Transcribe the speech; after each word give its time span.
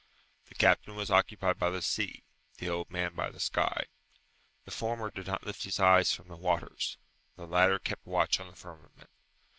The 0.47 0.55
captain 0.55 0.95
was 0.95 1.11
occupied 1.11 1.59
by 1.59 1.69
the 1.69 1.83
sea, 1.83 2.23
the 2.57 2.67
old 2.67 2.89
man 2.89 3.13
by 3.13 3.29
the 3.29 3.39
sky. 3.39 3.85
The 4.65 4.71
former 4.71 5.11
did 5.11 5.27
not 5.27 5.45
lift 5.45 5.61
his 5.61 5.79
eyes 5.79 6.11
from 6.11 6.27
the 6.27 6.37
waters; 6.37 6.97
the 7.35 7.45
latter 7.45 7.77
kept 7.77 8.07
watch 8.07 8.39
on 8.39 8.47
the 8.47 8.55
firmament. 8.55 9.11